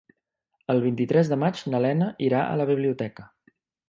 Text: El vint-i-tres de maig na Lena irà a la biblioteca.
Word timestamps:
El 0.73 0.79
vint-i-tres 0.85 1.29
de 1.33 1.37
maig 1.43 1.61
na 1.73 1.81
Lena 1.87 2.07
irà 2.29 2.39
a 2.47 2.57
la 2.63 2.65
biblioteca. 2.71 3.27